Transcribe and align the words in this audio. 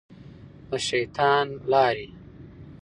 د 0.69 0.71
شیطان 0.87 1.45
لارې. 1.71 2.07